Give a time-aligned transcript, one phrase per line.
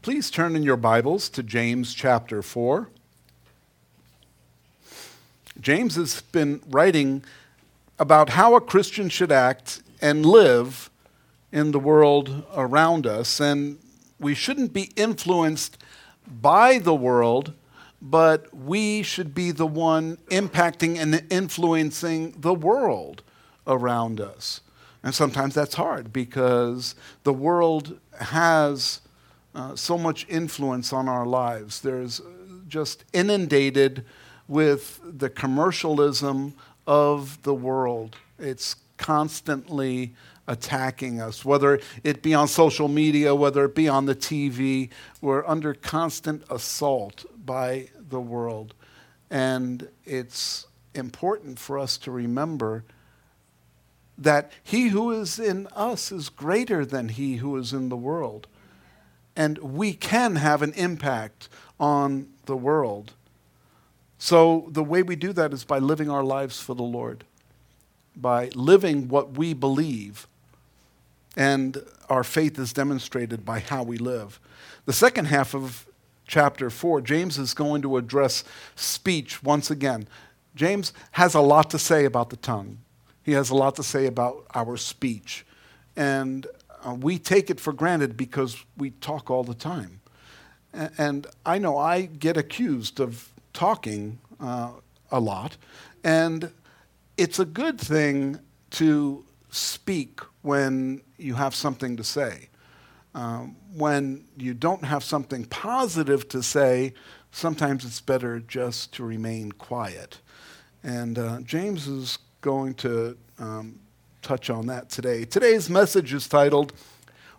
[0.00, 2.88] Please turn in your Bibles to James chapter 4.
[5.60, 7.24] James has been writing
[7.98, 10.88] about how a Christian should act and live
[11.50, 13.40] in the world around us.
[13.40, 13.80] And
[14.20, 15.78] we shouldn't be influenced
[16.28, 17.52] by the world,
[18.00, 23.22] but we should be the one impacting and influencing the world
[23.66, 24.60] around us.
[25.02, 26.94] And sometimes that's hard because
[27.24, 29.00] the world has
[29.54, 31.80] uh, so much influence on our lives.
[31.80, 32.20] There's
[32.68, 34.04] just inundated
[34.46, 36.54] with the commercialism
[36.86, 38.16] of the world.
[38.38, 40.14] It's constantly
[40.46, 44.88] attacking us, whether it be on social media, whether it be on the TV.
[45.20, 48.74] We're under constant assault by the world.
[49.30, 52.84] And it's important for us to remember
[54.16, 58.48] that he who is in us is greater than he who is in the world.
[59.38, 61.48] And we can have an impact
[61.78, 63.12] on the world.
[64.18, 67.22] So, the way we do that is by living our lives for the Lord,
[68.16, 70.26] by living what we believe.
[71.36, 74.40] And our faith is demonstrated by how we live.
[74.86, 75.86] The second half of
[76.26, 78.42] chapter 4, James is going to address
[78.74, 80.08] speech once again.
[80.56, 82.78] James has a lot to say about the tongue,
[83.22, 85.46] he has a lot to say about our speech.
[85.94, 86.44] And
[86.88, 90.00] uh, we take it for granted because we talk all the time.
[90.72, 94.70] And I know I get accused of talking uh,
[95.10, 95.56] a lot.
[96.04, 96.50] And
[97.16, 98.38] it's a good thing
[98.72, 102.48] to speak when you have something to say.
[103.14, 106.94] Um, when you don't have something positive to say,
[107.32, 110.20] sometimes it's better just to remain quiet.
[110.82, 113.80] And uh, James is going to um,
[114.28, 115.24] touch on that today.
[115.24, 116.74] Today's message is titled,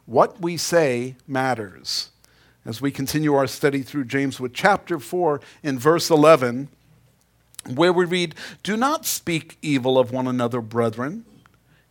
[0.07, 2.09] What We Say Matters
[2.65, 6.67] as we continue our study through James with chapter 4 in verse 11,
[7.75, 11.25] where we read, Do not speak evil of one another, brethren.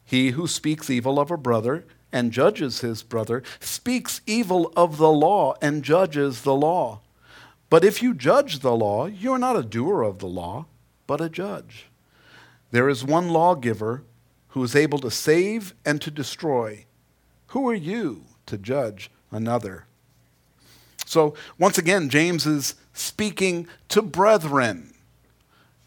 [0.04, 5.12] He who speaks evil of a brother and judges his brother speaks evil of the
[5.12, 7.02] law and judges the law.
[7.70, 10.66] But if you judge the law, you are not a doer of the law,
[11.06, 11.86] but a judge.
[12.72, 14.02] There is one lawgiver
[14.58, 16.84] who is able to save and to destroy.
[17.48, 19.84] Who are you to judge another?
[21.06, 24.94] So, once again, James is speaking to brethren.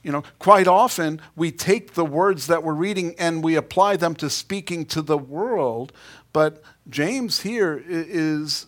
[0.04, 4.16] You know, quite often we take the words that we're reading and we apply them
[4.16, 5.92] to speaking to the world,
[6.32, 8.68] but James here is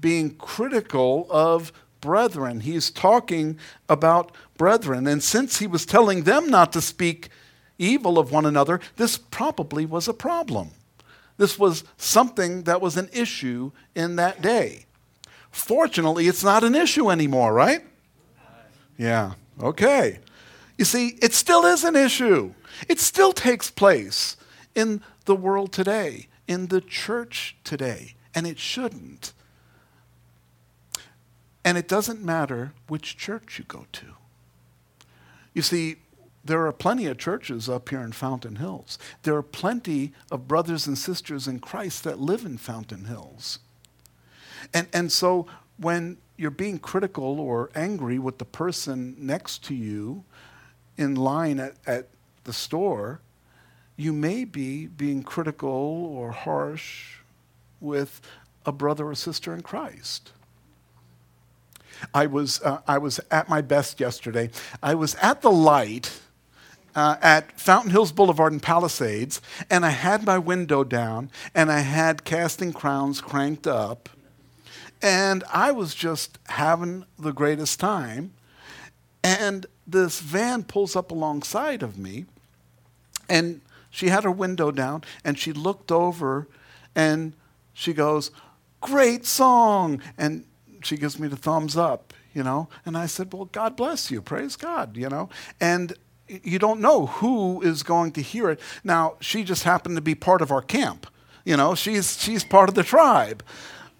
[0.00, 2.58] being critical of brethren.
[2.58, 3.56] He's talking
[3.88, 5.06] about brethren.
[5.06, 7.28] And since he was telling them not to speak
[7.78, 10.70] evil of one another, this probably was a problem.
[11.36, 14.86] This was something that was an issue in that day.
[15.50, 17.82] Fortunately, it's not an issue anymore, right?
[18.96, 20.18] Yeah, okay.
[20.76, 22.54] You see, it still is an issue.
[22.88, 24.36] It still takes place
[24.74, 29.32] in the world today, in the church today, and it shouldn't.
[31.64, 34.06] And it doesn't matter which church you go to.
[35.54, 35.96] You see,
[36.48, 38.98] there are plenty of churches up here in Fountain Hills.
[39.22, 43.58] There are plenty of brothers and sisters in Christ that live in Fountain Hills.
[44.72, 50.24] And, and so when you're being critical or angry with the person next to you
[50.96, 52.08] in line at, at
[52.44, 53.20] the store,
[53.96, 57.16] you may be being critical or harsh
[57.78, 58.22] with
[58.64, 60.32] a brother or sister in Christ.
[62.14, 64.48] I was, uh, I was at my best yesterday.
[64.82, 66.20] I was at the light
[66.98, 71.78] uh, at Fountain Hills Boulevard and Palisades, and I had my window down, and I
[71.78, 74.08] had Casting Crowns cranked up,
[75.00, 78.32] and I was just having the greatest time.
[79.22, 82.24] And this van pulls up alongside of me,
[83.28, 83.60] and
[83.90, 86.48] she had her window down, and she looked over,
[86.96, 87.32] and
[87.74, 88.32] she goes,
[88.80, 90.02] Great song!
[90.18, 90.44] And
[90.82, 92.68] she gives me the thumbs up, you know.
[92.84, 94.20] And I said, Well, God bless you.
[94.20, 95.28] Praise God, you know.
[95.60, 95.94] And
[96.28, 98.60] you don't know who is going to hear it.
[98.84, 101.06] Now, she just happened to be part of our camp.
[101.44, 103.42] You know, she's, she's part of the tribe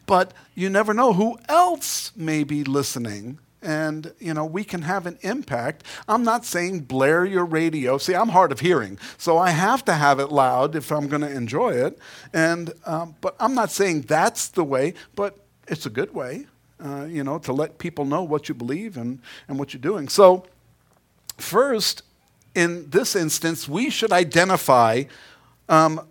[0.08, 5.06] but you never know who else may be listening and you know we can have
[5.06, 9.50] an impact i'm not saying blare your radio see i'm hard of hearing so i
[9.50, 11.98] have to have it loud if i'm going to enjoy it
[12.32, 16.46] and um, but i'm not saying that's the way but it's a good way
[16.84, 20.08] uh, you know to let people know what you believe and, and what you're doing
[20.08, 20.46] so
[21.36, 22.02] first
[22.54, 25.04] in this instance we should identify
[25.68, 26.06] um,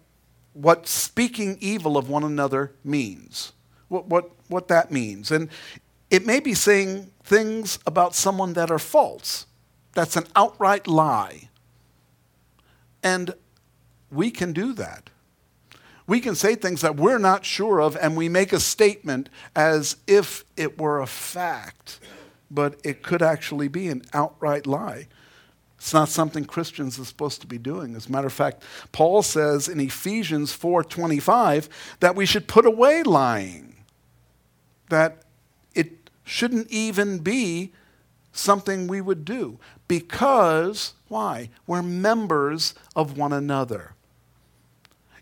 [0.53, 3.53] what speaking evil of one another means
[3.87, 5.31] what, what, what that means.
[5.31, 5.49] And
[6.09, 9.45] it may be saying things about someone that are false.
[9.93, 11.49] That's an outright lie.
[13.03, 13.33] And
[14.11, 15.09] we can do that.
[16.05, 19.97] We can say things that we're not sure of, and we make a statement as
[20.07, 21.99] if it were a fact,
[22.49, 25.07] but it could actually be an outright lie.
[25.77, 27.95] It's not something Christians are supposed to be doing.
[27.95, 31.69] As a matter of fact, Paul says in Ephesians 4:25
[31.99, 33.75] that we should put away lying.
[34.89, 35.23] That
[35.75, 37.73] it shouldn't even be
[38.31, 41.49] something we would do because why?
[41.65, 43.93] We're members of one another.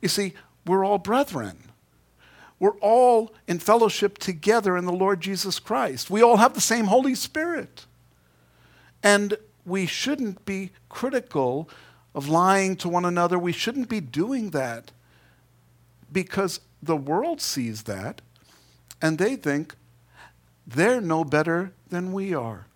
[0.02, 0.34] You see,
[0.66, 1.72] we're all brethren.
[2.60, 6.10] We're all in fellowship together in the Lord Jesus Christ.
[6.10, 7.86] We all have the same Holy Spirit.
[9.04, 11.70] And we shouldn't be critical
[12.14, 13.38] of lying to one another.
[13.38, 14.92] We shouldn't be doing that
[16.12, 18.22] because the world sees that
[19.02, 19.76] and they think
[20.66, 22.68] they're no better than we are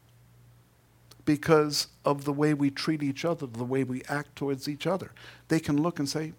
[1.25, 5.12] because of the way we treat each other, the way we act towards each other.
[5.47, 6.33] They can look and say,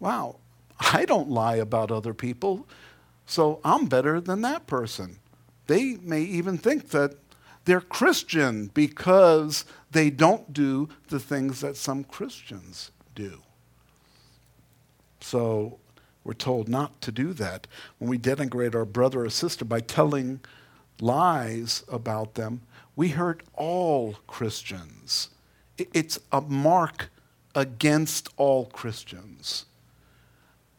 [0.00, 0.36] wow,
[0.80, 2.66] I don't lie about other people,
[3.26, 5.18] so I'm better than that person.
[5.66, 7.14] They may even think that
[7.64, 13.40] they're Christian because they don't do the things that some Christians do.
[15.20, 15.78] So
[16.24, 17.66] we're told not to do that.
[17.98, 20.40] When we denigrate our brother or sister by telling
[21.00, 22.62] lies about them,
[22.96, 25.30] we hurt all Christians.
[25.76, 27.10] It's a mark
[27.54, 29.66] against all Christians.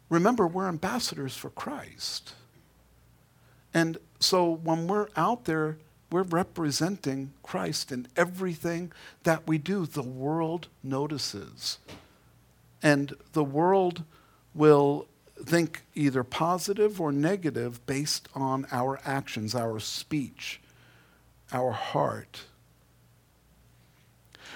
[0.09, 2.33] Remember, we're ambassadors for Christ.
[3.73, 5.77] And so when we're out there
[6.11, 8.91] we're representing Christ in everything
[9.23, 9.85] that we do.
[9.85, 11.79] The world notices.
[12.81, 14.03] And the world
[14.53, 15.07] will
[15.43, 20.61] think either positive or negative based on our actions, our speech,
[21.51, 22.43] our heart.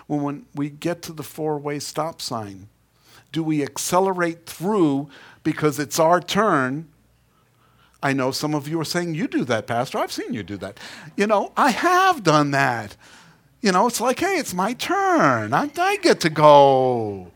[0.08, 2.70] Well, when we get to the four way stop sign,
[3.32, 5.10] do we accelerate through
[5.44, 6.88] because it's our turn
[8.02, 9.98] I know some of you are saying, You do that, Pastor.
[9.98, 10.80] I've seen you do that.
[11.16, 12.96] You know, I have done that.
[13.62, 15.54] You know, it's like, Hey, it's my turn.
[15.54, 17.32] I, I get to go.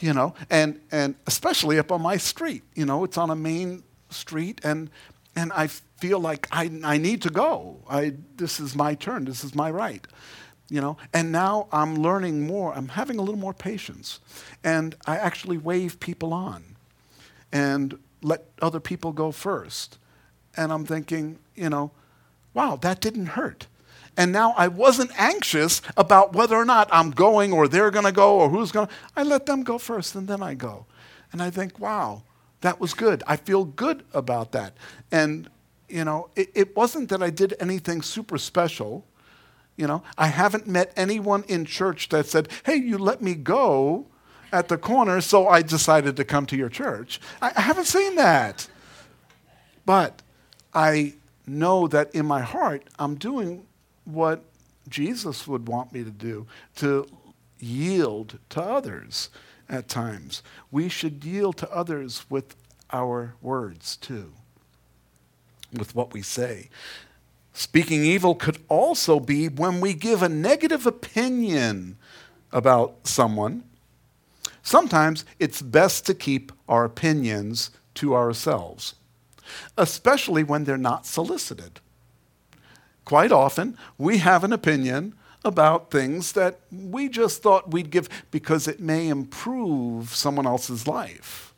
[0.00, 2.62] You know, and, and especially up on my street.
[2.74, 4.90] You know, it's on a main street, and,
[5.36, 7.76] and I feel like I, I need to go.
[7.88, 9.24] I, this is my turn.
[9.24, 10.04] This is my right.
[10.68, 12.74] You know, and now I'm learning more.
[12.74, 14.18] I'm having a little more patience.
[14.64, 16.64] And I actually wave people on.
[17.52, 19.98] And let other people go first.
[20.56, 21.90] And I'm thinking, you know,
[22.54, 23.66] wow, that didn't hurt.
[24.16, 28.12] And now I wasn't anxious about whether or not I'm going or they're going to
[28.12, 28.92] go or who's going to.
[29.16, 30.86] I let them go first and then I go.
[31.32, 32.22] And I think, wow,
[32.60, 33.22] that was good.
[33.26, 34.76] I feel good about that.
[35.10, 35.48] And,
[35.88, 39.06] you know, it, it wasn't that I did anything super special.
[39.76, 44.06] You know, I haven't met anyone in church that said, hey, you let me go
[44.52, 47.20] at the corner, so I decided to come to your church.
[47.40, 48.68] I, I haven't seen that.
[49.84, 50.22] But
[50.74, 51.14] I
[51.46, 53.66] know that in my heart, I'm doing
[54.04, 54.44] what
[54.88, 56.46] Jesus would want me to do
[56.76, 57.06] to
[57.58, 59.30] yield to others
[59.68, 60.42] at times.
[60.70, 62.54] We should yield to others with
[62.92, 64.32] our words too,
[65.72, 66.68] with what we say.
[67.54, 71.96] Speaking evil could also be when we give a negative opinion
[72.50, 73.64] about someone
[74.62, 78.94] Sometimes it's best to keep our opinions to ourselves,
[79.76, 81.80] especially when they're not solicited.
[83.04, 85.14] Quite often, we have an opinion
[85.44, 91.52] about things that we just thought we'd give because it may improve someone else's life.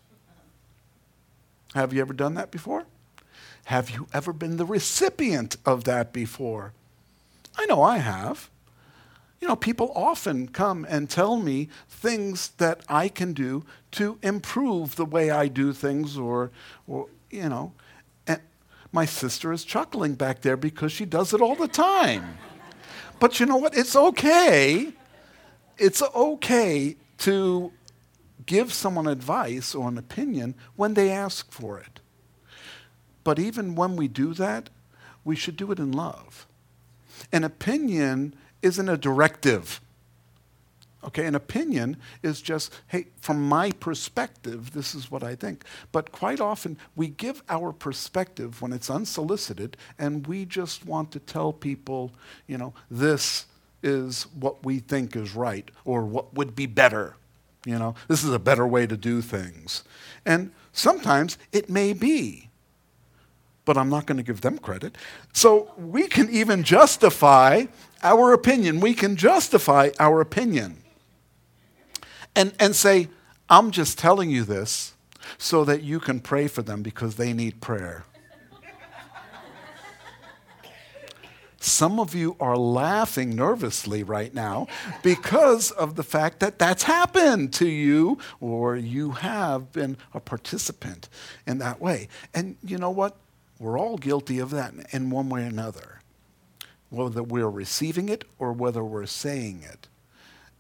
[1.75, 2.87] Have you ever done that before?
[3.67, 6.73] Have you ever been the recipient of that before?
[7.57, 8.49] I know I have.
[9.41, 14.97] You know, people often come and tell me things that I can do to improve
[14.97, 16.51] the way I do things, or,
[16.87, 17.73] or you know.
[18.27, 18.41] And
[18.93, 22.39] my sister is chuckling back there because she does it all the time.
[23.21, 23.77] but you know what?
[23.77, 24.93] It's okay.
[25.77, 27.73] It's okay to
[28.47, 32.01] give someone advice or an opinion when they ask for it.
[33.25, 34.71] But even when we do that,
[35.25, 36.47] we should do it in love.
[37.33, 39.81] An opinion isn't a directive.
[41.03, 45.65] Okay, an opinion is just, hey, from my perspective, this is what I think.
[45.93, 51.21] But quite often, we give our perspective when it's unsolicited, and we just want to
[51.21, 52.11] tell people,
[52.47, 53.47] you know, this
[53.83, 57.17] is what we think is right, or what would be better.
[57.67, 59.85] You know, this is a better way to do things.
[60.25, 62.49] And sometimes it may be.
[63.65, 64.97] but I'm not going to give them credit.
[65.33, 67.65] So we can even justify
[68.05, 68.81] our opinion.
[68.81, 70.83] We can justify our opinion
[72.37, 73.09] and, and say,
[73.49, 74.95] I'm just telling you this
[75.39, 78.05] so that you can pray for them because they need prayer.
[81.59, 84.67] Some of you are laughing nervously right now
[85.03, 91.09] because of the fact that that's happened to you or you have been a participant
[91.47, 92.09] in that way.
[92.35, 93.17] And you know what?
[93.59, 96.03] We're all guilty of that in one way or another,
[96.95, 99.89] whether we're receiving it or whether we're saying it.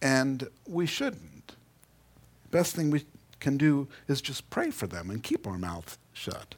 [0.03, 1.55] And we shouldn't.
[2.51, 3.05] Best thing we
[3.41, 6.55] can do is just pray for them and keep our mouth shut.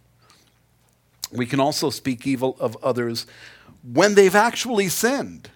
[1.32, 3.26] We can also speak evil of others
[3.82, 5.50] when they've actually sinned,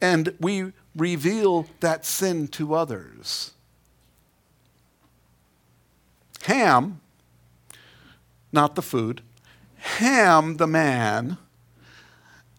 [0.00, 3.52] and we reveal that sin to others.
[6.44, 7.00] Ham,
[8.52, 9.22] not the food,
[9.76, 11.38] Ham, the man,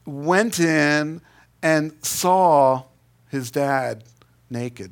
[0.08, 1.22] went in
[1.62, 2.84] and saw
[3.30, 4.04] his dad
[4.50, 4.92] naked.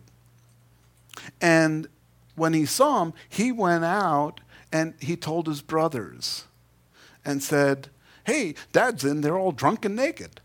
[1.39, 1.87] And
[2.35, 4.41] when he saw him, he went out
[4.71, 6.43] and he told his brothers
[7.23, 7.87] and said,
[8.25, 10.41] Hey, dad's in there all drunk and naked.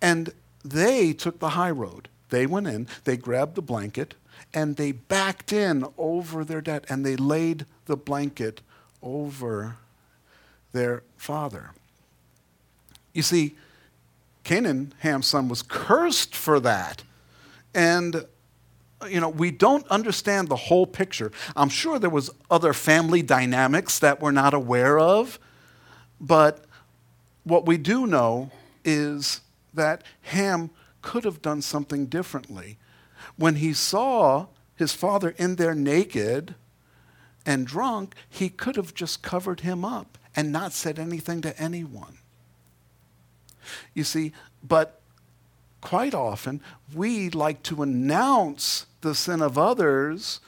[0.00, 0.32] And
[0.64, 2.08] they took the high road.
[2.30, 4.14] They went in, they grabbed the blanket,
[4.54, 8.62] and they backed in over their dad, and they laid the blanket
[9.02, 9.76] over
[10.72, 11.72] their father.
[13.12, 13.56] You see,
[14.44, 17.02] Canaan, Ham's son, was cursed for that.
[17.74, 18.26] And
[19.08, 21.32] you know, we don't understand the whole picture.
[21.56, 25.38] I'm sure there was other family dynamics that we're not aware of,
[26.20, 26.64] but
[27.44, 28.50] what we do know
[28.84, 29.40] is
[29.74, 32.78] that Ham could have done something differently.
[33.36, 36.54] When he saw his father in there naked
[37.44, 42.18] and drunk, he could have just covered him up and not said anything to anyone.
[43.94, 45.00] You see, but
[45.80, 46.60] quite often
[46.94, 50.40] we like to announce the sin of others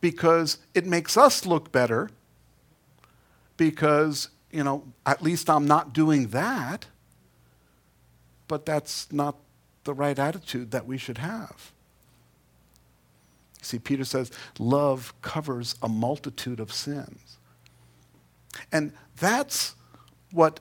[0.00, 2.10] because it makes us look better,
[3.56, 6.86] because, you know, at least I'm not doing that.
[8.48, 9.36] But that's not
[9.84, 11.72] the right attitude that we should have.
[13.62, 17.38] See, Peter says, love covers a multitude of sins.
[18.72, 19.74] And that's
[20.32, 20.60] what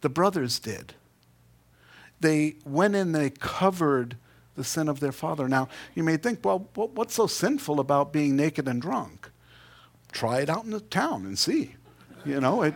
[0.00, 0.94] the brothers did.
[2.20, 4.16] They went in, they covered
[4.56, 5.48] the sin of their father.
[5.48, 9.30] Now, you may think, well, what's so sinful about being naked and drunk?
[10.10, 11.76] Try it out in the town and see.
[12.24, 12.74] You know, it,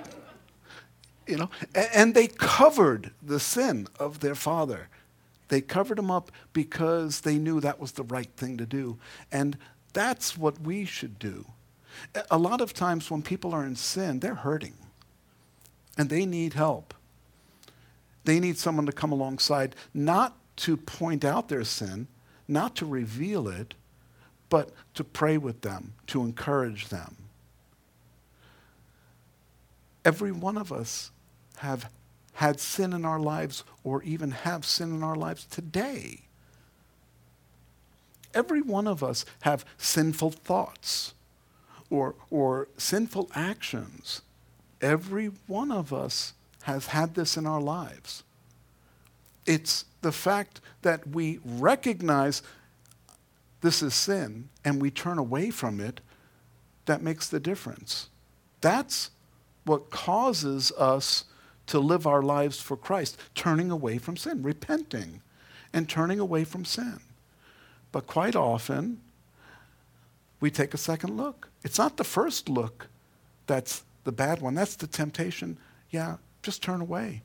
[1.27, 4.89] you know, and they covered the sin of their father.
[5.49, 8.99] They covered him up because they knew that was the right thing to do.
[9.31, 9.59] And
[9.93, 11.47] that's what we should do.
[12.31, 14.75] A lot of times when people are in sin, they're hurting
[15.99, 16.95] and they need help.
[18.25, 22.07] They need someone to come alongside, not to point out their sin,
[22.47, 23.75] not to reveal it,
[24.49, 27.17] but to pray with them, to encourage them.
[30.05, 31.11] Every one of us
[31.59, 31.91] have
[32.35, 36.23] had sin in our lives or even have sin in our lives today.
[38.35, 41.15] Every one of us have sinful thoughts
[41.91, 44.23] or, or sinful actions.
[44.81, 48.23] Every one of us has had this in our lives.
[49.47, 52.43] It's the fact that we recognize
[53.61, 56.01] this is sin and we turn away from it
[56.87, 58.09] that makes the difference.
[58.61, 59.11] That's
[59.65, 61.25] what causes us
[61.69, 65.23] to live our lives for Christ, turning away from sin, repenting
[65.73, 67.01] and turning away from sin.
[67.93, 69.01] But quite often,
[70.41, 71.51] we take a second look.
[71.63, 72.89] It's not the first look
[73.47, 75.59] that's the bad one, that's the temptation.
[75.91, 77.23] Yeah, just turn away,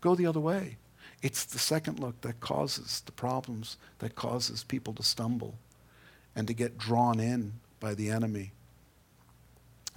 [0.00, 0.76] go the other way.
[1.22, 5.58] It's the second look that causes the problems, that causes people to stumble
[6.34, 8.52] and to get drawn in by the enemy.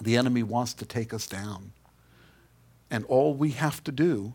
[0.02, 1.72] The enemy wants to take us down.
[2.90, 4.34] And all we have to do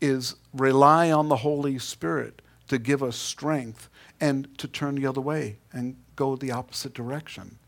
[0.00, 3.88] is rely on the Holy Spirit to give us strength
[4.20, 7.58] and to turn the other way and go the opposite direction.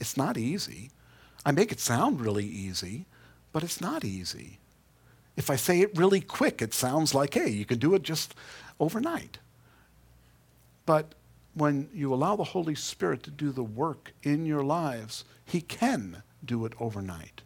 [0.00, 0.90] It's not easy.
[1.44, 3.06] I make it sound really easy,
[3.52, 4.58] but it's not easy.
[5.36, 8.34] If I say it really quick, it sounds like, hey, you can do it just
[8.80, 9.38] overnight.
[10.86, 11.14] But
[11.54, 16.22] when you allow the Holy Spirit to do the work in your lives, He can
[16.44, 17.42] do it overnight.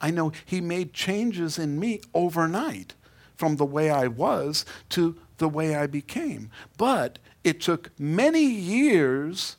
[0.00, 2.94] I know He made changes in me overnight
[3.36, 6.50] from the way I was to the way I became.
[6.76, 9.56] But it took many years,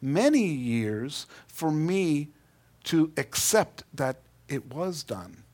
[0.00, 2.28] many years for me
[2.84, 4.18] to accept that
[4.48, 5.44] it was done.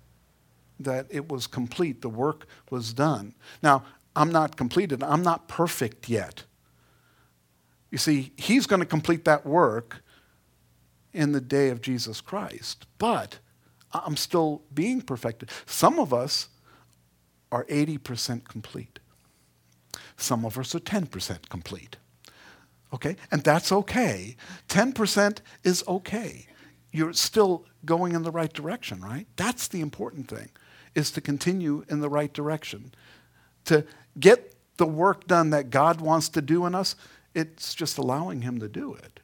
[0.80, 3.34] That it was complete, the work was done.
[3.62, 6.44] Now, I'm not completed, I'm not perfect yet.
[7.90, 10.02] You see, he's going to complete that work
[11.12, 13.38] in the day of Jesus Christ, but
[13.92, 15.50] I'm still being perfected.
[15.66, 16.48] Some of us
[17.50, 18.98] are 80% complete.
[20.16, 21.96] Some of us are 10% complete.
[22.92, 23.16] Okay?
[23.30, 24.36] And that's okay.
[24.68, 26.46] 10% is okay.
[26.92, 29.26] You're still going in the right direction, right?
[29.36, 30.50] That's the important thing,
[30.98, 32.92] is to continue in the right direction.
[33.66, 33.86] To
[34.18, 36.96] get the work done that God wants to do in us,
[37.34, 39.20] it's just allowing Him to do it.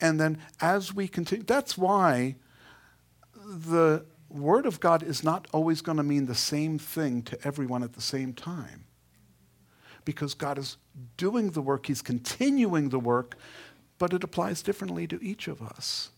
[0.00, 2.36] And then as we continue, that's why
[3.34, 7.82] the Word of God is not always going to mean the same thing to everyone
[7.82, 8.84] at the same time.
[10.04, 10.76] Because God is
[11.16, 13.36] doing the work, He's continuing the work,
[13.98, 16.10] but it applies differently to each of us.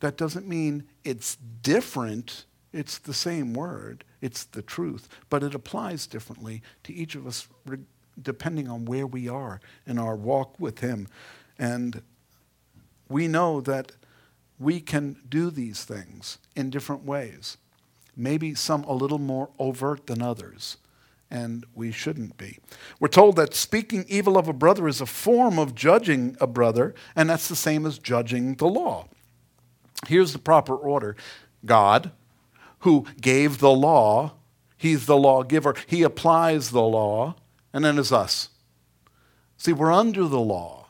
[0.00, 6.06] That doesn't mean it's different, it's the same word, it's the truth, but it applies
[6.06, 7.46] differently to each of us
[8.20, 11.08] depending on where we are in our walk with Him.
[11.58, 12.02] And
[13.08, 13.92] we know that
[14.58, 17.56] we can do these things in different ways.
[18.16, 20.76] Maybe some a little more overt than others,
[21.30, 22.58] and we shouldn't be.
[23.00, 26.94] We're told that speaking evil of a brother is a form of judging a brother,
[27.16, 29.08] and that's the same as judging the law.
[30.06, 31.16] Here's the proper order
[31.64, 32.12] God,
[32.84, 34.34] who gave the law,
[34.76, 37.34] He's the lawgiver, He applies the law,
[37.72, 38.50] and then is us.
[39.56, 40.88] See, we're under the law.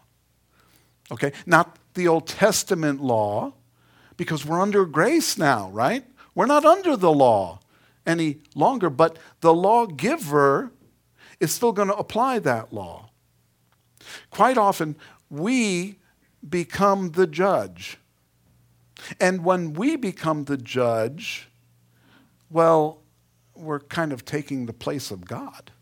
[1.12, 1.32] Okay?
[1.46, 3.54] Not the Old Testament law,
[4.16, 6.04] because we're under grace now, right?
[6.34, 7.60] We're not under the law
[8.04, 10.72] any longer, but the lawgiver
[11.38, 13.10] is still going to apply that law.
[14.30, 14.96] Quite often,
[15.30, 16.00] we
[16.46, 17.98] become the judge.
[19.20, 21.48] And when we become the judge,
[22.54, 23.02] well,
[23.56, 25.72] we're kind of taking the place of God.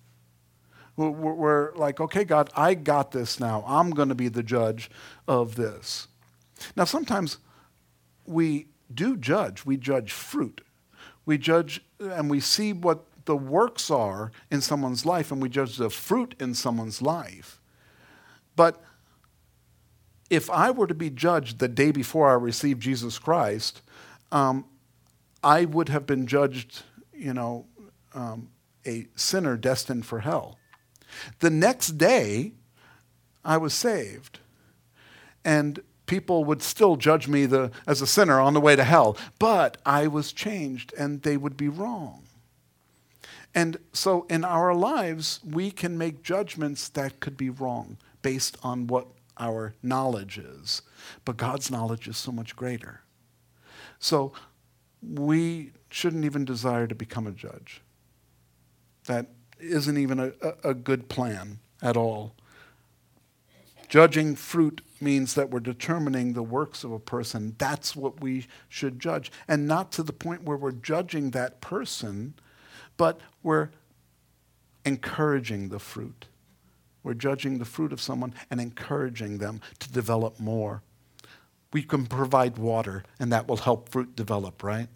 [0.96, 3.62] We're, like, okay, God, I got this now.
[3.66, 4.90] I'm going to be the judge
[5.28, 6.08] of this.
[6.74, 7.36] Now, sometimes
[8.24, 9.66] we do judge.
[9.66, 10.62] We judge fruit.
[11.26, 15.76] We judge and we see what the works are in someone's life, and we judge
[15.76, 17.60] the fruit in someone's life.
[18.56, 18.82] But
[20.30, 23.82] if I were to be judged the day before I received Jesus Christ,
[24.30, 24.64] um,
[25.42, 27.66] I would have been judged, you know,
[28.14, 28.48] um,
[28.86, 30.58] a sinner destined for hell.
[31.40, 32.52] The next day,
[33.44, 34.38] I was saved.
[35.44, 39.16] And people would still judge me the, as a sinner on the way to hell,
[39.38, 42.24] but I was changed and they would be wrong.
[43.54, 48.86] And so in our lives, we can make judgments that could be wrong based on
[48.86, 50.82] what our knowledge is.
[51.24, 53.00] But God's knowledge is so much greater.
[53.98, 54.32] So
[55.02, 57.82] we shouldn't even desire to become a judge.
[59.06, 59.26] That
[59.58, 62.34] isn't even a, a, good plan at all.
[63.88, 67.54] Judging fruit means that we're determining the works of a person.
[67.58, 69.30] That's what we should judge.
[69.46, 72.34] And not to the point where we're judging that person,
[72.96, 73.70] but we're
[74.84, 76.26] encouraging the fruit.
[77.02, 80.82] We're judging the fruit of someone and encouraging them to develop more.
[81.72, 84.88] We can provide water, and that will help fruit develop, right?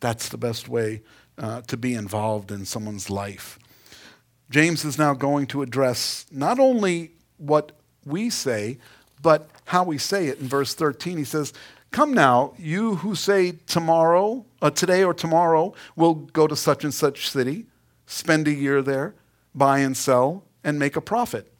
[0.00, 1.02] That's the best way
[1.38, 3.58] uh, to be involved in someone's life.
[4.50, 7.72] James is now going to address not only what
[8.04, 8.78] we say,
[9.22, 10.40] but how we say it.
[10.40, 11.52] In verse 13, he says,
[11.90, 16.92] Come now, you who say tomorrow, uh, today or tomorrow, we'll go to such and
[16.92, 17.66] such city,
[18.06, 19.14] spend a year there,
[19.54, 21.52] buy and sell, and make a profit.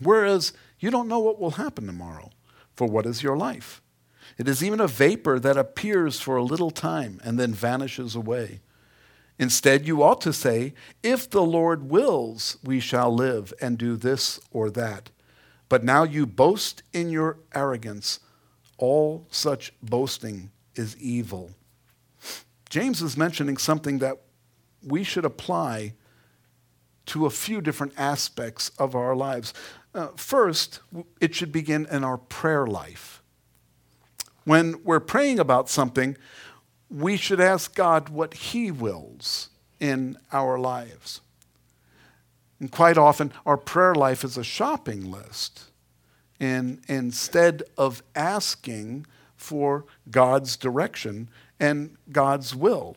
[0.00, 2.30] Whereas you don't know what will happen tomorrow,
[2.82, 3.80] for what is your life?
[4.36, 8.60] It is even a vapor that appears for a little time and then vanishes away.
[9.38, 14.40] Instead, you ought to say, If the Lord wills, we shall live and do this
[14.50, 15.10] or that.
[15.68, 18.18] But now you boast in your arrogance.
[18.78, 21.52] All such boasting is evil.
[22.68, 24.16] James is mentioning something that
[24.82, 25.94] we should apply
[27.06, 29.54] to a few different aspects of our lives.
[29.94, 30.80] Uh, first,
[31.20, 33.22] it should begin in our prayer life.
[34.44, 36.16] When we're praying about something,
[36.90, 41.20] we should ask God what He wills in our lives.
[42.58, 45.64] And quite often, our prayer life is a shopping list.
[46.40, 51.28] And instead of asking for God's direction
[51.58, 52.96] and God's will.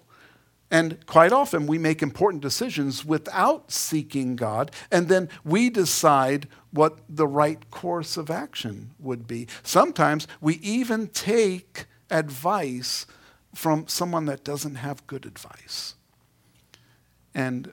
[0.72, 7.00] And quite often we make important decisions without seeking God, and then we decide what
[7.08, 9.48] the right course of action would be.
[9.64, 13.06] Sometimes we even take advice
[13.54, 15.96] from someone that doesn't have good advice.
[17.34, 17.72] And,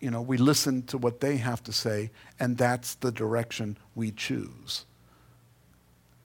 [0.00, 4.10] you know, we listen to what they have to say, and that's the direction we
[4.10, 4.86] choose.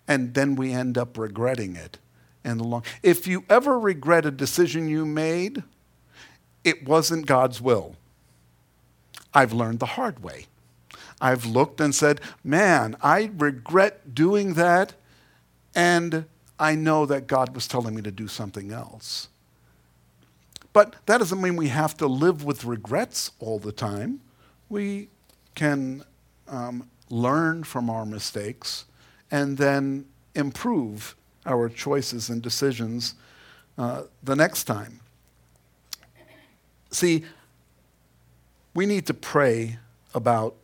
[0.07, 1.97] And then we end up regretting it
[2.45, 2.83] in the long.
[3.03, 5.63] If you ever regret a decision you made,
[6.67, 7.95] it wasn't God's will.
[9.33, 10.47] I've learned the hard way.
[11.21, 14.93] I've looked and said, man, I regret doing that,
[15.73, 16.25] and
[16.59, 19.29] I know that God was telling me to do something else.
[20.73, 24.19] But that doesn't mean we have to live with regrets all the time.
[24.67, 25.07] We
[25.55, 26.03] can
[26.49, 28.83] um, learn from our mistakes
[29.31, 33.15] and then improve our choices and decisions
[33.77, 34.99] uh, the next time.
[36.91, 37.23] See,
[38.73, 39.79] we need to pray
[40.13, 40.55] about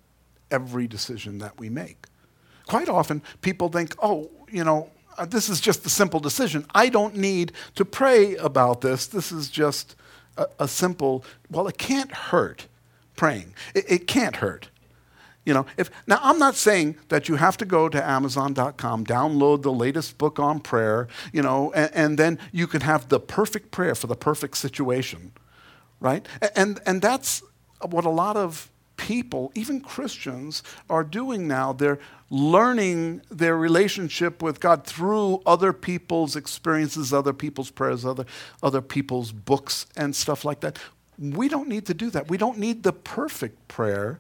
[0.52, 2.06] every decision that we make.
[2.68, 6.66] Quite often, people think, oh, you know, uh, this is just a simple decision.
[6.74, 9.08] I don't need to pray about this.
[9.08, 9.96] This is just
[10.38, 12.68] a, a simple, well, it can't hurt
[13.16, 13.54] praying.
[13.76, 14.70] It, it, can't hurt.
[15.46, 19.62] You know, if now I'm not saying that you have to go to Amazon.com, download
[19.62, 23.72] the latest book on prayer, you know, and, and then you can have the perfect
[23.72, 25.34] prayer for the perfect situation,
[26.04, 26.28] right?
[26.56, 27.42] And and that's
[27.82, 31.74] what a lot of people, even Christians, are doing now.
[31.74, 38.26] They're learning their relationship with God through other people's experiences, other people's prayers, other,
[38.62, 40.78] other people's books, and stuff like that.
[41.18, 42.30] We don't need to do that.
[42.30, 44.20] We don't need the perfect prayer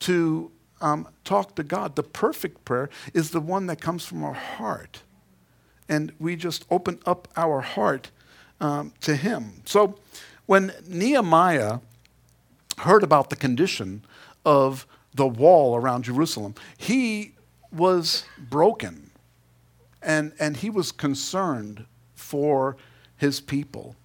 [0.00, 0.50] to
[0.80, 1.96] um, talk to God.
[1.96, 5.02] The perfect prayer is the one that comes from our heart.
[5.88, 8.10] And we just open up our heart
[8.60, 9.62] um, to Him.
[9.64, 9.98] So
[10.46, 11.78] when Nehemiah
[12.78, 14.04] heard about the condition
[14.44, 17.32] of the wall around Jerusalem, he
[17.72, 19.10] was broken
[20.02, 22.76] and, and he was concerned for
[23.16, 23.96] his people.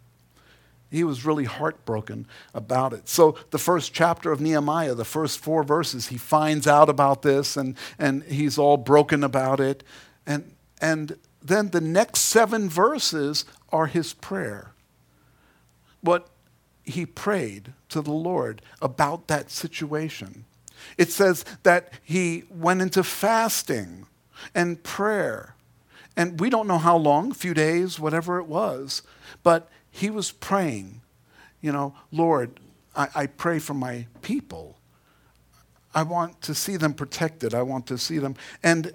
[0.91, 3.07] He was really heartbroken about it.
[3.07, 7.57] So, the first chapter of Nehemiah, the first four verses, he finds out about this
[7.57, 9.83] and, and he's all broken about it.
[10.25, 14.71] And, and then the next seven verses are his prayer.
[16.01, 16.29] What
[16.83, 20.45] he prayed to the Lord about that situation.
[20.97, 24.07] It says that he went into fasting
[24.55, 25.55] and prayer.
[26.15, 29.03] And we don't know how long, a few days, whatever it was,
[29.43, 31.01] but he was praying,
[31.61, 32.59] you know, Lord,
[32.95, 34.77] I, I pray for my people.
[35.93, 37.53] I want to see them protected.
[37.53, 38.35] I want to see them.
[38.63, 38.93] And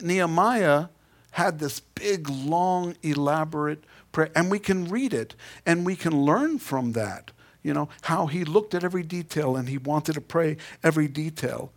[0.00, 0.86] Nehemiah
[1.32, 4.30] had this big, long, elaborate prayer.
[4.34, 5.34] And we can read it
[5.66, 9.68] and we can learn from that, you know, how he looked at every detail and
[9.68, 11.70] he wanted to pray every detail.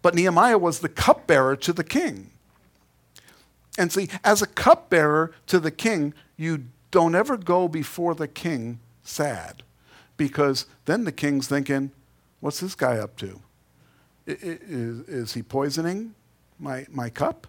[0.00, 2.30] But Nehemiah was the cupbearer to the king.
[3.78, 8.80] And see, as a cupbearer to the king, you don't ever go before the king
[9.02, 9.62] sad
[10.16, 11.90] because then the king's thinking,
[12.40, 13.40] what's this guy up to?
[14.26, 16.14] Is, is he poisoning
[16.58, 17.46] my, my cup?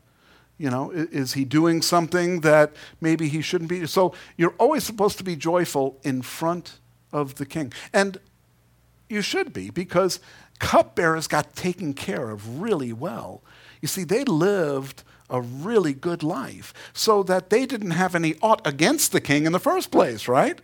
[0.57, 3.85] You know, is, he doing something that maybe he shouldn't be?
[3.87, 6.79] So you're always supposed to be joyful in front
[7.11, 7.73] of the king.
[7.91, 8.19] And
[9.09, 10.19] you should be because
[10.59, 13.41] cupbearers got taken care of really well.
[13.81, 18.65] You see, they lived a really good life so that they didn't have any ought
[18.65, 20.61] against the king in the first place, right?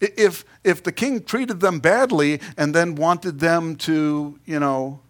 [0.00, 5.00] If, if the king treated them badly and then wanted them to, you know,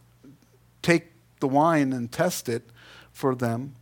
[0.83, 2.68] take the wine and test it
[3.12, 3.75] for them,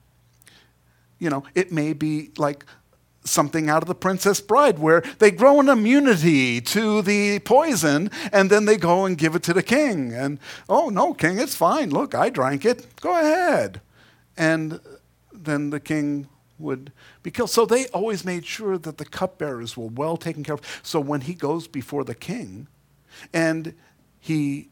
[1.20, 2.64] you know, it may be like
[3.24, 8.50] something out of the Princess Bride where they grow an immunity to the poison and
[8.50, 10.12] then they go and give it to the king.
[10.12, 11.90] And, oh, no, king, it's fine.
[11.90, 12.86] Look, I drank it.
[13.00, 13.80] Go ahead.
[14.36, 14.80] And
[15.32, 16.28] then the king
[16.58, 17.50] would be killed.
[17.50, 20.80] So they always made sure that the cupbearers were well taken care of.
[20.82, 22.68] So when he goes before the king
[23.32, 23.74] and
[24.18, 24.68] he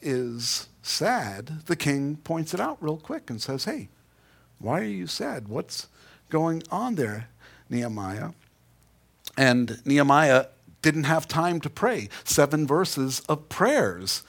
[0.00, 3.88] is sad, the king points it out real quick and says, Hey,
[4.60, 5.48] why are you sad?
[5.48, 5.88] What's
[6.28, 7.28] going on there,
[7.68, 8.30] Nehemiah?
[9.36, 10.46] And Nehemiah
[10.82, 12.08] didn't have time to pray.
[12.24, 14.22] Seven verses of prayers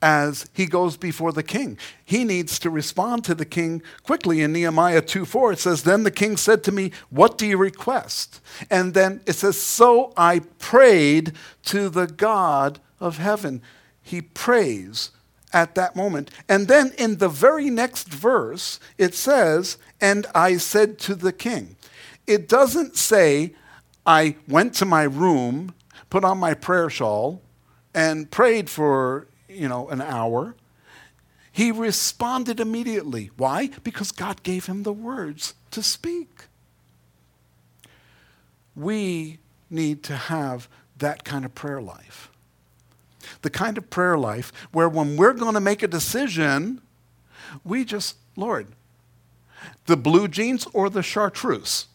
[0.00, 1.78] as he goes before the king.
[2.04, 4.42] He needs to respond to the king quickly.
[4.42, 7.56] In Nehemiah 2 4, it says, Then the king said to me, What do you
[7.56, 8.40] request?
[8.70, 11.32] And then it says, So I prayed
[11.66, 13.62] to the God of heaven.
[14.02, 15.10] He prays
[15.54, 16.30] at that moment.
[16.48, 21.76] And then in the very next verse, it says, And I said to the king.
[22.26, 23.54] It doesn't say,
[24.04, 25.74] I went to my room,
[26.10, 27.40] put on my prayer shawl,
[27.94, 30.56] and prayed for you know, an hour.
[31.52, 33.30] He responded immediately.
[33.36, 33.70] Why?
[33.84, 36.28] Because God gave him the words to speak.
[38.76, 39.38] we
[39.70, 42.30] need to have that kind of prayer life.
[43.44, 46.80] The kind of prayer life where when we're going to make a decision,
[47.62, 48.68] we just, Lord,
[49.84, 51.88] the blue jeans or the chartreuse?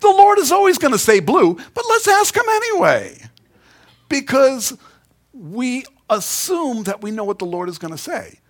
[0.00, 3.22] The Lord is always going to say blue, but let's ask Him anyway.
[4.08, 4.76] Because
[5.32, 8.40] we assume that we know what the Lord is going to say.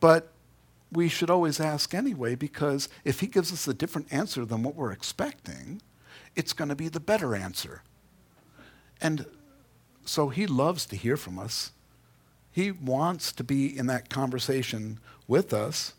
[0.00, 0.34] But
[0.92, 4.74] we should always ask anyway, because if He gives us a different answer than what
[4.74, 5.80] we're expecting,
[6.36, 7.80] it's going to be the better answer.
[9.00, 9.24] And
[10.04, 11.72] so He loves to hear from us.
[12.52, 15.94] He wants to be in that conversation with us.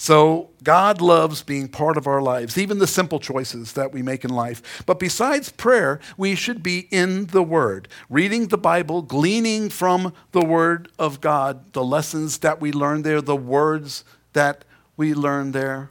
[0.00, 4.24] So, God loves being part of our lives, even the simple choices that we make
[4.24, 4.84] in life.
[4.86, 10.44] But besides prayer, we should be in the Word, reading the Bible, gleaning from the
[10.44, 14.64] Word of God, the lessons that we learn there, the words that
[14.96, 15.90] we learn there.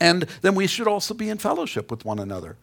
[0.00, 2.56] And then we should also be in fellowship with one another.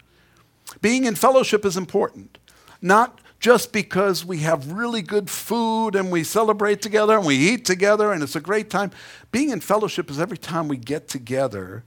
[0.82, 2.40] Being in fellowship is important,
[2.82, 7.66] not just because we have really good food and we celebrate together and we eat
[7.66, 8.92] together and it's a great time.
[9.32, 11.84] Being in fellowship is every time we get together,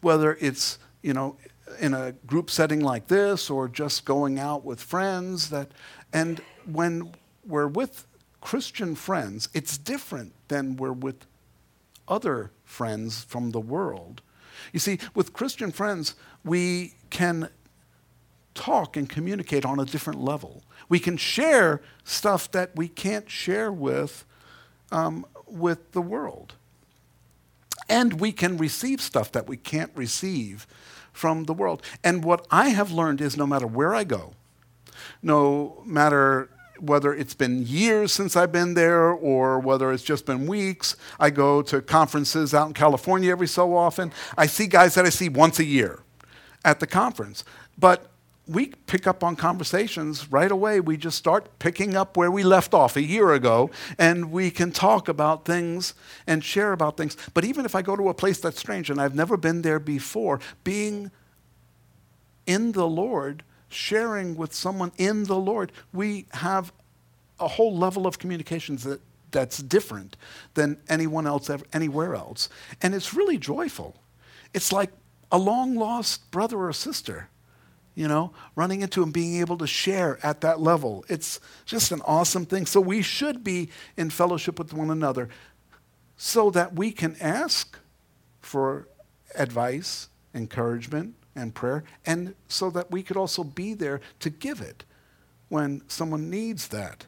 [0.00, 1.36] whether it's, you know,
[1.78, 5.72] in a group setting like this or just going out with friends that
[6.12, 7.12] and when
[7.46, 8.06] we're with
[8.40, 11.26] Christian friends, it's different than we're with
[12.08, 14.22] other friends from the world.
[14.72, 17.48] You see, with Christian friends, we can
[18.54, 20.62] talk and communicate on a different level.
[20.88, 24.24] We can share stuff that we can't share with,
[24.90, 26.54] um, with the world.
[27.88, 30.66] And we can receive stuff that we can't receive
[31.12, 31.82] from the world.
[32.02, 34.34] And what I have learned is no matter where I go,
[35.22, 36.48] no matter
[36.80, 41.30] whether it's been years since I've been there or whether it's just been weeks, I
[41.30, 44.12] go to conferences out in California every so often.
[44.36, 46.00] I see guys that I see once a year
[46.64, 47.44] at the conference.
[47.78, 48.10] But
[48.46, 50.80] we pick up on conversations right away.
[50.80, 54.70] We just start picking up where we left off a year ago, and we can
[54.70, 55.94] talk about things
[56.26, 57.16] and share about things.
[57.32, 59.78] But even if I go to a place that's strange and I've never been there
[59.78, 61.10] before, being
[62.46, 66.72] in the Lord, sharing with someone in the Lord, we have
[67.40, 70.16] a whole level of communications that, that's different
[70.52, 72.50] than anyone else ever, anywhere else.
[72.82, 73.96] And it's really joyful.
[74.52, 74.92] It's like
[75.32, 77.30] a long lost brother or sister
[77.94, 81.04] you know, running into and being able to share at that level.
[81.08, 82.66] It's just an awesome thing.
[82.66, 85.28] So we should be in fellowship with one another
[86.16, 87.78] so that we can ask
[88.40, 88.88] for
[89.36, 94.84] advice, encouragement, and prayer, and so that we could also be there to give it
[95.48, 97.06] when someone needs that.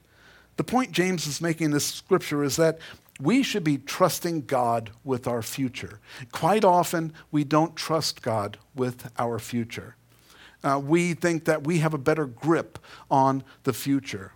[0.57, 2.79] The point James is making in this scripture is that
[3.21, 6.01] we should be trusting God with our future.
[6.33, 9.97] Quite often, we don't trust God with our future
[10.67, 14.33] uh, we think that we have a better grip on the future.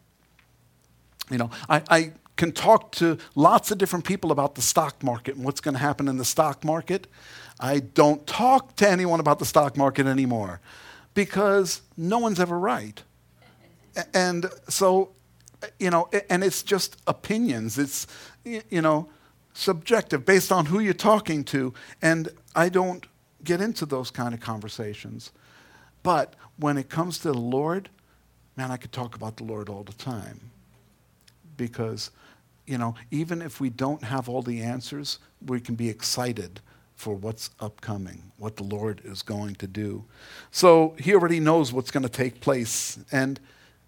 [1.29, 5.35] You know, I, I can talk to lots of different people about the stock market
[5.35, 7.09] and what's going to happen in the stock market.
[7.59, 10.61] I don't talk to anyone about the stock market anymore
[11.15, 13.03] because no one's ever right.
[14.15, 15.11] And so,
[15.81, 17.77] you know, and it's just opinions.
[17.77, 18.07] It's,
[18.45, 19.09] you know,
[19.53, 21.75] subjective based on who you're talking to.
[22.01, 23.05] And I don't
[23.43, 25.33] get into those kind of conversations.
[26.03, 27.89] But when it comes to the Lord,
[28.57, 30.41] man, I could talk about the Lord all the time.
[31.57, 32.11] Because,
[32.67, 36.61] you know, even if we don't have all the answers, we can be excited
[36.95, 40.05] for what's upcoming, what the Lord is going to do.
[40.51, 43.41] So he already knows what's going to take place, and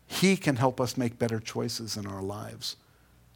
[0.07, 2.77] he can help us make better choices in our lives.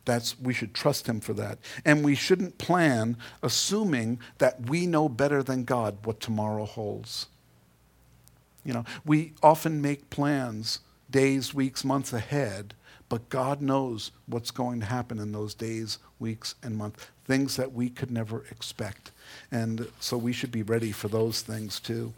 [0.07, 1.59] That's, we should trust him for that.
[1.85, 7.27] And we shouldn't plan assuming that we know better than God what tomorrow holds.
[8.67, 12.75] You know, we often make plans days, weeks, months ahead,
[13.09, 17.73] but God knows what's going to happen in those days, weeks, and months, things that
[17.73, 19.13] we could never expect.
[19.53, 22.13] And so we should be ready for those things too.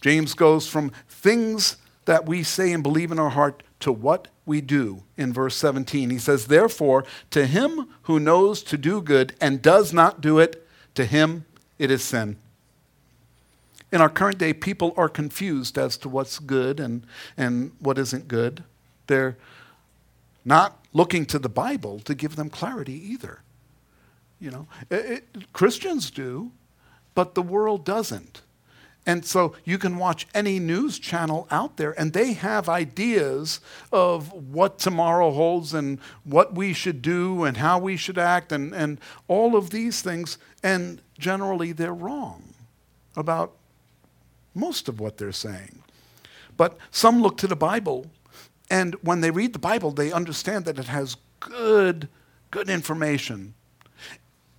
[0.00, 4.62] James goes from things that we say and believe in our heart to what we
[4.62, 6.10] do in verse 17.
[6.10, 10.66] He says, Therefore, to him who knows to do good and does not do it,
[10.94, 11.44] to him
[11.78, 12.36] it is sin.
[13.94, 18.26] In our current day, people are confused as to what's good and, and what isn't
[18.26, 18.64] good.
[19.06, 19.36] They're
[20.44, 23.42] not looking to the Bible to give them clarity either.
[24.40, 26.50] You know, it, it, Christians do,
[27.14, 28.42] but the world doesn't.
[29.06, 33.60] And so you can watch any news channel out there, and they have ideas
[33.92, 38.74] of what tomorrow holds and what we should do and how we should act and,
[38.74, 40.36] and all of these things.
[40.64, 42.54] And generally, they're wrong
[43.14, 43.54] about
[44.54, 45.82] most of what they're saying.
[46.56, 48.06] But some look to the Bible,
[48.70, 52.08] and when they read the Bible, they understand that it has good,
[52.50, 53.54] good information.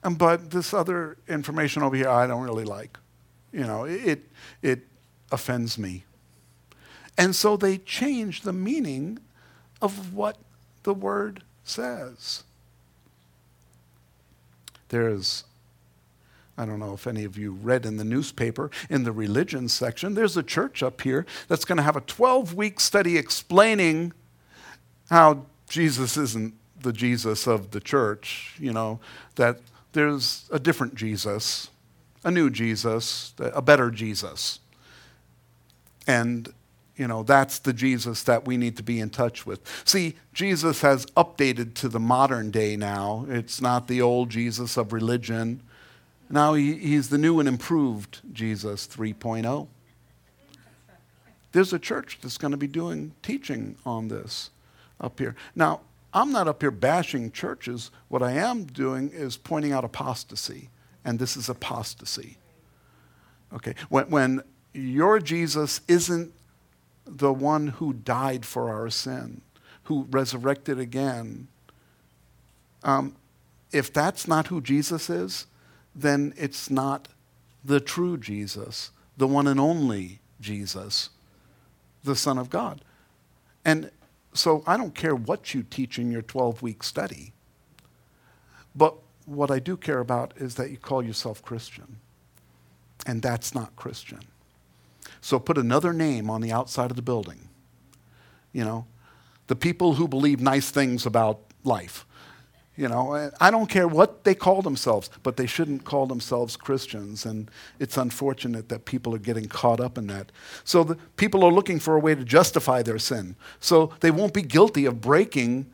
[0.04, 2.98] And, but this other information over here, I don't really like.
[3.52, 4.30] You know, it,
[4.62, 4.82] it
[5.32, 6.04] offends me.
[7.18, 9.20] And so they change the meaning
[9.82, 10.38] of what
[10.84, 12.44] the word says.
[14.90, 15.46] There's
[16.58, 20.14] I don't know if any of you read in the newspaper, in the religion section,
[20.14, 24.14] there's a church up here that's going to have a 12 week study explaining
[25.10, 29.00] how Jesus isn't the Jesus of the church, you know,
[29.36, 29.60] that
[29.92, 31.70] there's a different Jesus,
[32.24, 34.60] a new Jesus, a better Jesus.
[36.08, 36.54] And,
[36.96, 39.62] you know, that's the Jesus that we need to be in touch with.
[39.84, 43.26] See, Jesus has updated to the modern day now.
[43.30, 45.62] It's not the old Jesus of religion
[46.30, 49.68] now he, he's the new and improved Jesus 3.0.
[51.52, 54.50] There's a church that's going to be doing teaching on this
[55.00, 55.36] up here.
[55.56, 55.82] Now,
[56.14, 57.92] I'm not up here bashing churches.
[58.08, 60.70] What I am doing is pointing out apostasy,
[61.04, 62.38] and this is apostasy.
[63.54, 66.34] Okay, when, when your Jesus isn't
[67.06, 69.42] the one who died for our sin,
[69.84, 71.48] who resurrected again,
[72.84, 73.16] um,
[73.72, 75.48] if that's not who Jesus is,
[75.96, 77.08] then it's not
[77.64, 81.10] the true Jesus, the one and only Jesus,
[82.04, 82.82] the Son of God.
[83.64, 83.90] And
[84.34, 87.32] so I don't care what you teach in your 12 week study,
[88.76, 91.98] but what I do care about is that you call yourself Christian.
[93.08, 94.20] And that's not Christian.
[95.22, 97.50] So put another name on the outside of the building.
[98.52, 98.86] You know,
[99.48, 102.06] the people who believe nice things about life.
[102.78, 107.26] You know, I don't care what they call themselves, but they shouldn't call themselves Christians.
[107.26, 110.32] And it's unfortunate that people are getting caught up in that.
[110.66, 113.38] So people are looking for a way to justify their sin.
[113.62, 115.68] So they won't be guilty of breaking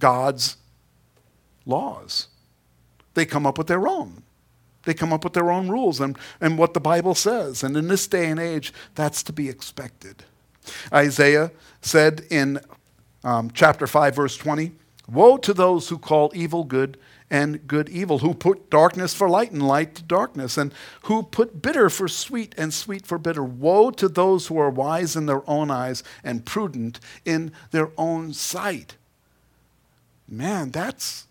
[0.00, 0.56] God's
[1.66, 2.28] laws.
[3.14, 4.24] They come up with their own.
[4.84, 7.62] They come up with their own rules and, and what the Bible says.
[7.62, 10.24] And in this day and age, that's to be expected.
[10.92, 12.58] Isaiah said in
[13.22, 14.72] um, chapter 5, verse 20,
[15.06, 16.98] Woe to those who call evil good
[17.30, 21.60] and good evil, who put darkness for light and light to darkness, and who put
[21.60, 23.42] bitter for sweet and sweet for bitter.
[23.42, 28.32] Woe to those who are wise in their own eyes and prudent in their own
[28.32, 28.96] sight.
[30.28, 31.26] Man, that's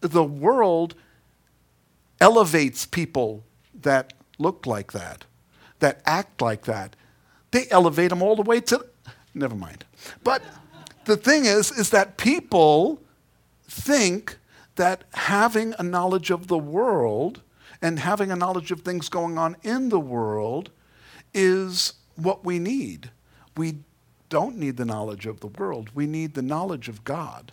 [0.00, 0.94] the world
[2.20, 3.44] elevates people
[3.82, 5.24] that look like that,
[5.78, 6.96] that act like that.
[7.52, 8.84] They elevate them all the way to,
[9.34, 9.84] never mind.
[10.22, 10.42] But
[11.04, 13.00] the thing is, is that people
[13.74, 14.38] think
[14.76, 17.42] that having a knowledge of the world
[17.82, 20.70] and having a knowledge of things going on in the world
[21.32, 23.10] is what we need.
[23.56, 23.78] We
[24.28, 27.52] don't need the knowledge of the world, we need the knowledge of God.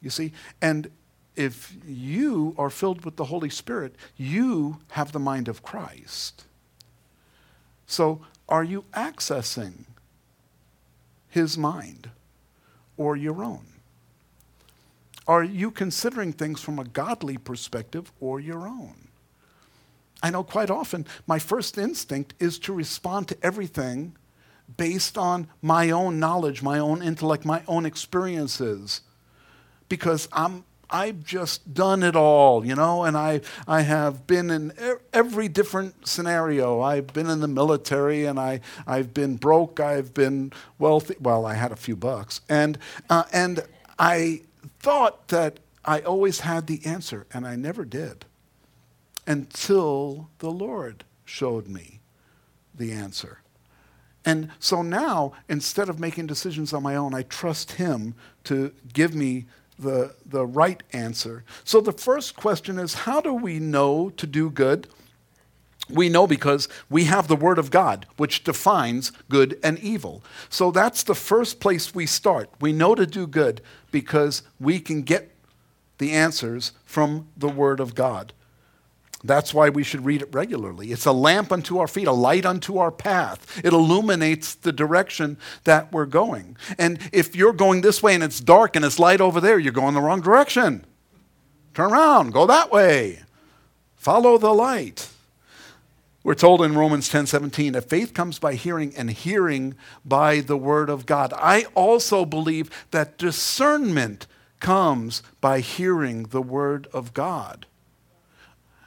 [0.00, 0.32] You see?
[0.60, 0.90] And
[1.34, 6.44] if you are filled with the Holy Spirit, you have the mind of Christ.
[7.86, 9.84] So, are you accessing
[11.28, 12.10] his mind
[12.96, 13.71] or your own?
[15.26, 19.08] Are you considering things from a godly perspective or your own?
[20.22, 24.16] I know quite often my first instinct is to respond to everything
[24.76, 29.02] based on my own knowledge, my own intellect, my own experiences.
[29.88, 34.72] Because I'm, I've just done it all, you know, and I, I have been in
[35.12, 36.80] every different scenario.
[36.80, 41.16] I've been in the military and I, I've been broke, I've been wealthy.
[41.20, 42.40] Well, I had a few bucks.
[42.48, 42.78] And,
[43.10, 43.64] uh, and
[43.98, 44.42] I,
[44.82, 48.26] thought that I always had the answer, and I never did
[49.26, 52.00] until the Lord showed me
[52.74, 53.38] the answer.
[54.24, 58.14] And so now, instead of making decisions on my own, I trust Him
[58.44, 59.46] to give me
[59.78, 61.44] the, the right answer.
[61.64, 64.88] So the first question is how do we know to do good?
[65.92, 70.22] We know because we have the Word of God, which defines good and evil.
[70.48, 72.50] So that's the first place we start.
[72.60, 75.30] We know to do good because we can get
[75.98, 78.32] the answers from the Word of God.
[79.24, 80.90] That's why we should read it regularly.
[80.90, 83.60] It's a lamp unto our feet, a light unto our path.
[83.64, 86.56] It illuminates the direction that we're going.
[86.76, 89.72] And if you're going this way and it's dark and it's light over there, you're
[89.72, 90.84] going the wrong direction.
[91.74, 93.20] Turn around, go that way.
[93.94, 95.11] Follow the light.
[96.24, 100.56] We're told in Romans 10 17 that faith comes by hearing and hearing by the
[100.56, 101.32] word of God.
[101.36, 104.26] I also believe that discernment
[104.60, 107.66] comes by hearing the word of God.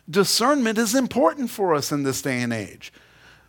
[0.10, 2.94] Discernment is important for us in this day and age.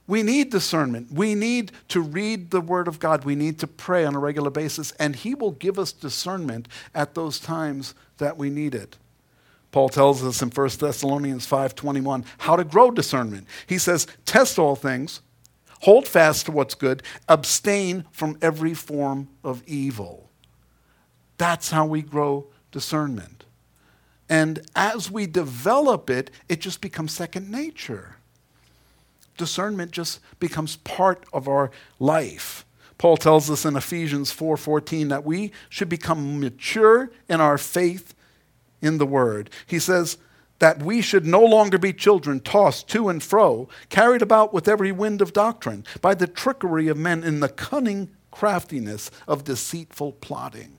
[0.06, 1.12] We need discernment.
[1.12, 3.24] We need to read the Word of God.
[3.24, 7.14] We need to pray on a regular basis, and He will give us discernment at
[7.14, 8.96] those times that we need it.
[9.76, 13.46] Paul tells us in 1 Thessalonians 5:21 how to grow discernment.
[13.66, 15.20] He says, "Test all things,
[15.82, 20.30] hold fast to what's good, abstain from every form of evil."
[21.36, 23.44] That's how we grow discernment.
[24.30, 28.16] And as we develop it, it just becomes second nature.
[29.36, 32.64] Discernment just becomes part of our life.
[32.96, 38.14] Paul tells us in Ephesians 4:14 that we should become mature in our faith
[38.80, 39.50] in the word.
[39.66, 40.18] He says
[40.58, 44.92] that we should no longer be children tossed to and fro, carried about with every
[44.92, 50.78] wind of doctrine, by the trickery of men in the cunning craftiness of deceitful plotting.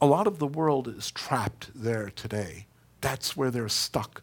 [0.00, 2.66] A lot of the world is trapped there today.
[3.00, 4.22] That's where they're stuck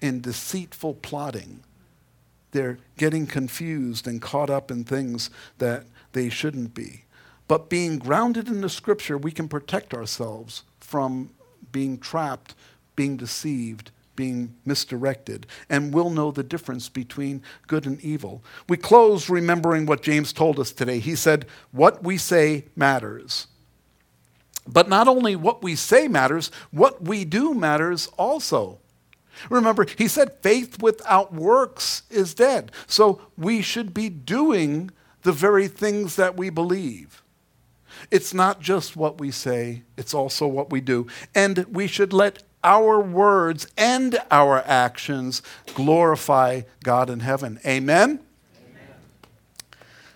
[0.00, 1.60] in deceitful plotting.
[2.50, 7.03] They're getting confused and caught up in things that they shouldn't be.
[7.46, 11.30] But being grounded in the scripture, we can protect ourselves from
[11.72, 12.54] being trapped,
[12.96, 18.42] being deceived, being misdirected, and we'll know the difference between good and evil.
[18.68, 21.00] We close remembering what James told us today.
[21.00, 23.48] He said, What we say matters.
[24.66, 28.78] But not only what we say matters, what we do matters also.
[29.50, 32.72] Remember, he said faith without works is dead.
[32.86, 34.90] So we should be doing
[35.22, 37.23] the very things that we believe.
[38.10, 41.06] It's not just what we say, it's also what we do.
[41.34, 45.42] And we should let our words and our actions
[45.74, 47.60] glorify God in heaven.
[47.66, 48.20] Amen?